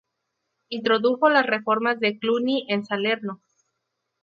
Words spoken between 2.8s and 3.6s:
Salerno.